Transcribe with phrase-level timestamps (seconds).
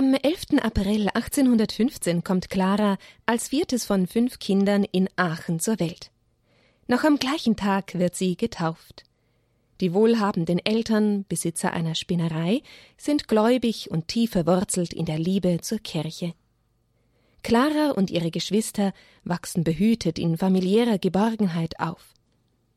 [0.00, 0.62] Am 11.
[0.62, 6.10] April 1815 kommt Clara als viertes von fünf Kindern in Aachen zur Welt.
[6.86, 9.02] Noch am gleichen Tag wird sie getauft.
[9.82, 12.62] Die wohlhabenden Eltern, Besitzer einer Spinnerei,
[12.96, 16.32] sind gläubig und tief verwurzelt in der Liebe zur Kirche.
[17.42, 18.94] Clara und ihre Geschwister
[19.24, 22.14] wachsen behütet in familiärer Geborgenheit auf.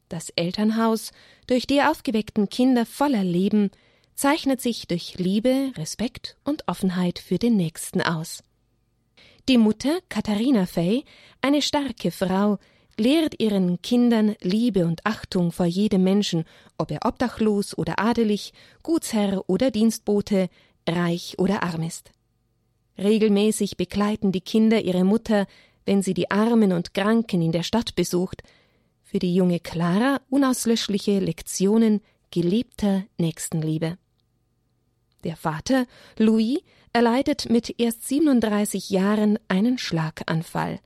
[0.10, 1.14] Das Elternhaus,
[1.48, 3.72] durch die aufgeweckten Kinder voller Leben,
[4.16, 8.44] zeichnet sich durch Liebe, Respekt und Offenheit für den Nächsten aus.
[9.50, 11.04] Die Mutter, Katharina Fey,
[11.42, 12.60] eine starke Frau,
[12.98, 16.46] lehrt ihren Kindern Liebe und Achtung vor jedem Menschen,
[16.78, 20.50] ob er obdachlos oder adelig, Gutsherr oder Dienstbote,
[20.88, 22.12] reich oder arm ist.
[22.98, 25.48] Regelmäßig begleiten die Kinder ihre Mutter,
[25.86, 28.44] wenn sie die Armen und Kranken in der Stadt besucht,
[29.02, 33.98] für die junge Clara unauslöschliche Lektionen gelebter Nächstenliebe.
[35.24, 35.86] Der Vater,
[36.18, 36.60] Louis,
[36.92, 40.80] erleidet mit erst 37 Jahren einen Schlaganfall.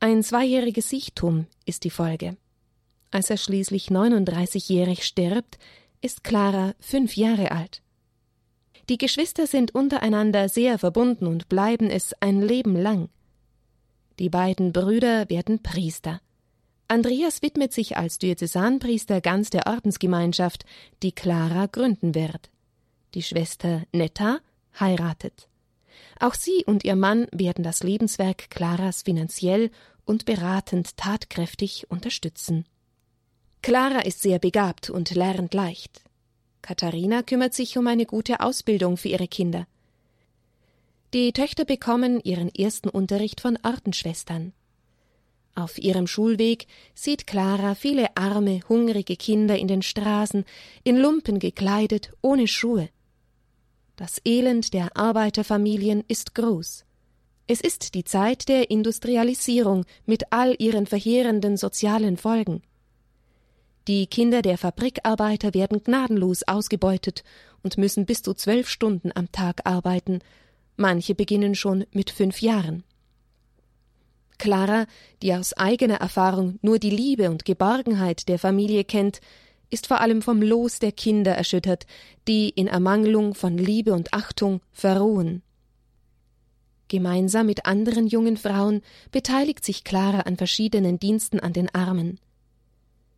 [0.00, 2.36] Ein zweijähriges Sichtum ist die Folge.
[3.10, 5.58] Als er schließlich 39-jährig stirbt,
[6.00, 7.82] ist Clara fünf Jahre alt.
[8.88, 13.08] Die Geschwister sind untereinander sehr verbunden und bleiben es ein Leben lang.
[14.18, 16.20] Die beiden Brüder werden Priester.
[16.88, 20.64] Andreas widmet sich als Diözesanpriester ganz der Ordensgemeinschaft,
[21.02, 22.51] die Clara gründen wird.
[23.14, 24.40] Die Schwester Netta
[24.78, 25.48] heiratet.
[26.18, 29.70] Auch sie und ihr Mann werden das Lebenswerk Claras finanziell
[30.04, 32.64] und beratend tatkräftig unterstützen.
[33.60, 36.02] Clara ist sehr begabt und lernt leicht.
[36.62, 39.66] Katharina kümmert sich um eine gute Ausbildung für ihre Kinder.
[41.12, 44.52] Die Töchter bekommen ihren ersten Unterricht von Ordenschwestern.
[45.54, 50.44] Auf ihrem Schulweg sieht Clara viele arme, hungrige Kinder in den Straßen,
[50.82, 52.88] in Lumpen gekleidet, ohne Schuhe.
[53.96, 56.84] Das Elend der Arbeiterfamilien ist groß.
[57.46, 62.62] Es ist die Zeit der Industrialisierung mit all ihren verheerenden sozialen Folgen.
[63.88, 67.24] Die Kinder der Fabrikarbeiter werden gnadenlos ausgebeutet
[67.62, 70.20] und müssen bis zu zwölf Stunden am Tag arbeiten,
[70.76, 72.84] manche beginnen schon mit fünf Jahren.
[74.38, 74.86] Clara,
[75.22, 79.20] die aus eigener Erfahrung nur die Liebe und Geborgenheit der Familie kennt,
[79.72, 81.86] ist vor allem vom Los der Kinder erschüttert,
[82.28, 85.42] die in Ermangelung von Liebe und Achtung verruhen.
[86.88, 92.20] Gemeinsam mit anderen jungen Frauen beteiligt sich Clara an verschiedenen Diensten an den Armen.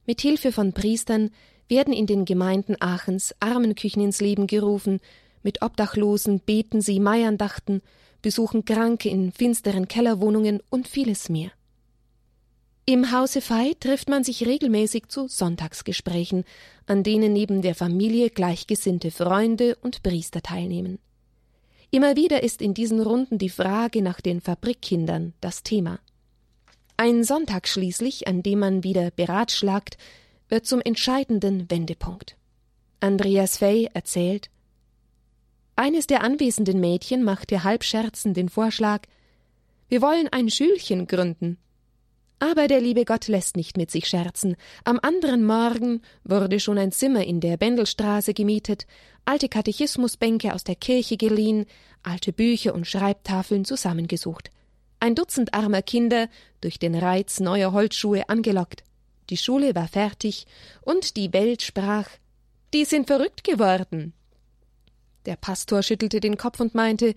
[0.06, 1.30] Mit Hilfe von Priestern
[1.66, 5.00] werden in den Gemeinden Aachens Armenküchen ins Leben gerufen,
[5.42, 7.82] mit Obdachlosen beten sie Maiandachten,
[8.22, 11.50] besuchen Kranke in finsteren Kellerwohnungen und vieles mehr.
[12.86, 16.44] Im Hause Fei trifft man sich regelmäßig zu Sonntagsgesprächen,
[16.86, 20.98] an denen neben der Familie gleichgesinnte Freunde und Priester teilnehmen.
[21.90, 25.98] Immer wieder ist in diesen Runden die Frage nach den Fabrikkindern das Thema.
[26.98, 29.96] Ein Sonntag schließlich, an dem man wieder beratschlagt,
[30.50, 32.36] wird zum entscheidenden Wendepunkt.
[33.00, 34.50] Andreas Fey erzählt
[35.74, 39.02] Eines der anwesenden Mädchen machte halb scherzend den Vorschlag
[39.88, 41.56] Wir wollen ein Schülchen gründen.
[42.38, 44.56] Aber der liebe Gott lässt nicht mit sich scherzen.
[44.84, 48.86] Am anderen Morgen wurde schon ein Zimmer in der Bendelstraße gemietet,
[49.24, 51.66] alte Katechismusbänke aus der Kirche geliehen,
[52.02, 54.50] alte Bücher und Schreibtafeln zusammengesucht.
[55.00, 56.28] Ein Dutzend armer Kinder
[56.60, 58.84] durch den Reiz neuer Holzschuhe angelockt.
[59.30, 60.46] Die Schule war fertig
[60.82, 62.08] und die Welt sprach:
[62.72, 64.12] Die sind verrückt geworden.
[65.26, 67.14] Der Pastor schüttelte den Kopf und meinte: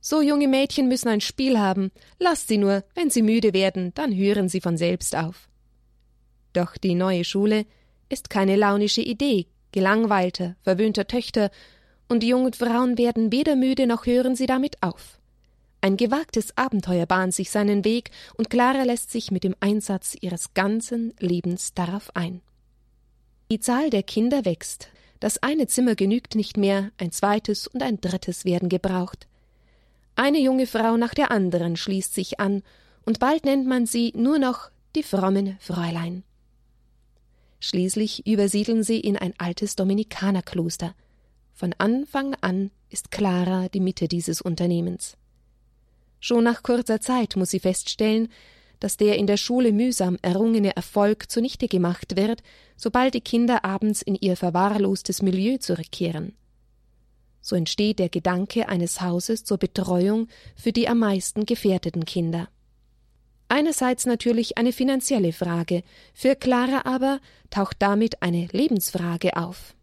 [0.00, 1.90] so junge Mädchen müssen ein Spiel haben.
[2.18, 5.48] Lasst sie nur, wenn sie müde werden, dann hören sie von selbst auf.
[6.52, 7.66] Doch die neue Schule
[8.08, 11.50] ist keine launische Idee gelangweilter, verwöhnter Töchter,
[12.08, 15.18] und die jungen Frauen werden weder müde noch hören sie damit auf.
[15.80, 20.54] Ein gewagtes Abenteuer bahnt sich seinen Weg, und Clara lässt sich mit dem Einsatz ihres
[20.54, 22.40] ganzen Lebens darauf ein.
[23.50, 24.88] Die Zahl der Kinder wächst.
[25.20, 29.26] Das eine Zimmer genügt nicht mehr, ein zweites und ein drittes werden gebraucht.
[30.20, 32.64] Eine junge Frau nach der anderen schließt sich an,
[33.06, 36.24] und bald nennt man sie nur noch die frommen Fräulein.
[37.60, 40.96] Schließlich übersiedeln sie in ein altes Dominikanerkloster.
[41.54, 45.16] Von Anfang an ist Clara die Mitte dieses Unternehmens.
[46.18, 48.28] Schon nach kurzer Zeit muss sie feststellen,
[48.80, 52.42] dass der in der Schule mühsam errungene Erfolg zunichte gemacht wird,
[52.76, 56.34] sobald die Kinder abends in ihr verwahrlostes Milieu zurückkehren.
[57.48, 62.50] So entsteht der Gedanke eines Hauses zur Betreuung für die am meisten gefährdeten Kinder.
[63.48, 69.74] Einerseits natürlich eine finanzielle Frage, für Clara aber taucht damit eine Lebensfrage auf.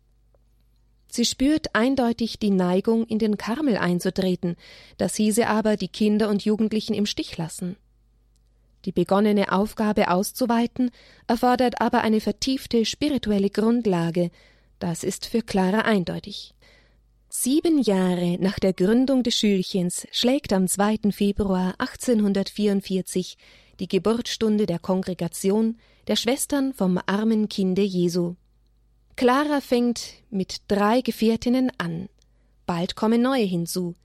[1.08, 4.58] Sie spürt eindeutig die Neigung, in den Karmel einzutreten,
[5.00, 7.78] das hieße aber die Kinder und Jugendlichen im Stich lassen.
[8.86, 10.92] Die begonnene Aufgabe auszuweiten
[11.26, 14.30] erfordert aber eine vertiefte spirituelle Grundlage,
[14.78, 16.55] das ist für Clara eindeutig.
[17.30, 21.12] Sieben Jahre nach der Gründung des Schülchens schlägt am 2.
[21.12, 23.38] Februar 1844
[23.80, 25.78] die Geburtsstunde der Kongregation
[26.08, 28.36] der Schwestern vom armen Kinde Jesu.
[29.16, 32.10] Clara fängt mit drei Gefährtinnen an.
[32.66, 33.96] Bald kommen neue hinzu.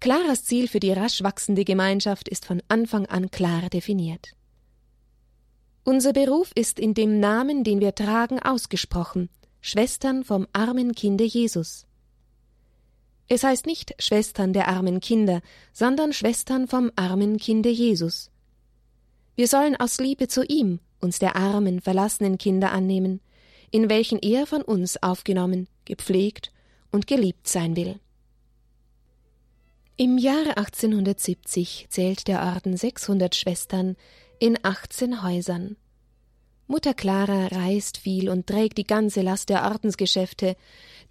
[0.00, 4.34] Claras Ziel für die rasch wachsende Gemeinschaft ist von Anfang an klar definiert.
[5.84, 9.30] Unser Beruf ist in dem Namen, den wir tragen, ausgesprochen
[9.66, 11.86] Schwestern vom armen Kinde Jesus.
[13.28, 15.40] Es heißt nicht Schwestern der armen Kinder,
[15.72, 18.30] sondern Schwestern vom armen Kinde Jesus.
[19.36, 23.22] Wir sollen aus Liebe zu ihm uns der armen, verlassenen Kinder annehmen,
[23.70, 26.52] in welchen er von uns aufgenommen, gepflegt
[26.92, 27.98] und geliebt sein will.
[29.96, 33.96] Im Jahre 1870 zählt der Orden 600 Schwestern
[34.38, 35.78] in 18 Häusern.
[36.66, 40.56] Mutter Clara reist viel und trägt die ganze Last der Ordensgeschäfte,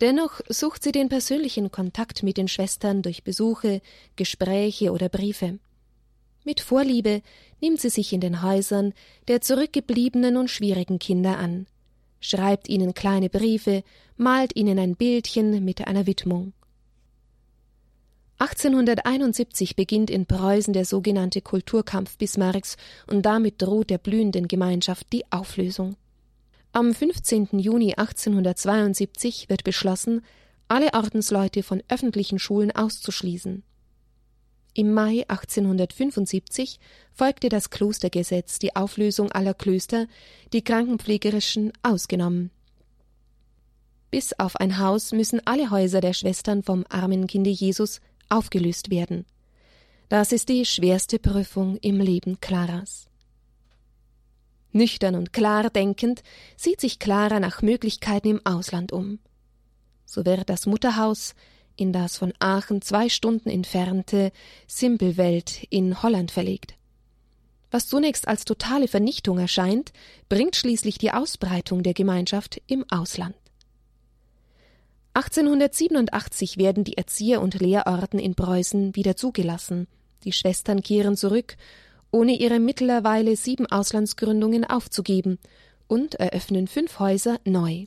[0.02, 3.82] dennoch sucht sie den persönlichen Kontakt mit den Schwestern durch Besuche,
[4.16, 5.60] Gespräche oder Briefe.
[6.44, 7.22] Mit Vorliebe
[7.62, 8.94] nimmt sie sich in den Häusern
[9.28, 11.68] der zurückgebliebenen und schwierigen Kinder an,
[12.20, 13.84] schreibt ihnen kleine Briefe,
[14.18, 16.54] malt ihnen ein Bildchen mit einer Widmung.
[18.44, 22.75] 1871 beginnt in Preußen der sogenannte Kulturkampf Bismarcks
[23.07, 25.95] und damit droht der blühenden Gemeinschaft die Auflösung.
[26.74, 27.57] Am 15.
[27.60, 30.25] Juni 1872 wird beschlossen,
[30.68, 33.63] alle Ordensleute von öffentlichen Schulen auszuschließen.
[34.74, 36.81] Im Mai 1875
[37.13, 40.07] folgte das Klostergesetz die Auflösung aller Klöster,
[40.51, 42.51] die krankenpflegerischen ausgenommen.
[44.12, 49.25] Bis auf ein Haus müssen alle Häuser der Schwestern vom armen Kinde Jesus aufgelöst werden.
[50.10, 53.08] Das ist die schwerste Prüfung im Leben Claras.
[54.72, 56.24] Nüchtern und klar denkend
[56.58, 59.20] sieht sich Clara nach Möglichkeiten im Ausland um.
[60.06, 61.36] So wird das Mutterhaus
[61.75, 64.31] in das von Aachen zwei Stunden entfernte
[64.68, 66.76] Simpelwelt in Holland verlegt.
[67.72, 69.92] Was zunächst als totale Vernichtung erscheint,
[70.30, 73.36] bringt schließlich die Ausbreitung der Gemeinschaft im Ausland.
[75.15, 79.88] 1887 werden die Erzieher- und Lehrorden in Preußen wieder zugelassen.
[80.24, 81.56] Die Schwestern kehren zurück,
[82.12, 85.39] ohne ihre mittlerweile sieben Auslandsgründungen aufzugeben,
[85.88, 87.86] und eröffnen fünf Häuser neu.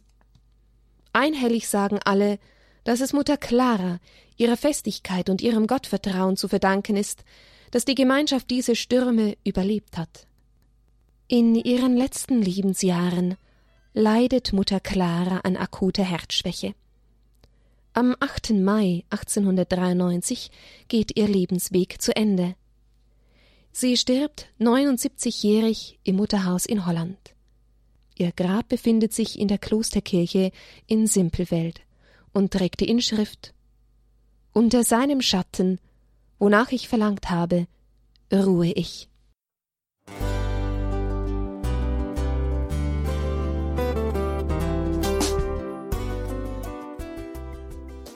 [1.12, 2.38] Einhellig sagen alle,
[2.84, 3.99] dass es Mutter Clara,
[4.37, 7.25] ihrer Festigkeit und ihrem Gottvertrauen zu verdanken ist,
[7.72, 10.29] dass die Gemeinschaft diese Stürme überlebt hat.
[11.26, 13.34] In ihren letzten Lebensjahren
[13.94, 16.75] leidet Mutter Clara an akuter Herzschwäche.
[17.98, 18.50] Am 8.
[18.50, 20.50] Mai 1893
[20.87, 22.54] geht ihr Lebensweg zu Ende.
[23.72, 27.16] Sie stirbt 79-jährig im Mutterhaus in Holland.
[28.14, 30.52] Ihr Grab befindet sich in der Klosterkirche
[30.87, 31.81] in Simpelwelt
[32.34, 33.54] und trägt die Inschrift
[34.52, 35.81] Unter seinem Schatten,
[36.38, 37.66] wonach ich verlangt habe,
[38.31, 39.08] ruhe ich.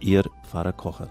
[0.00, 1.08] Ihr Pfarrer Kocher.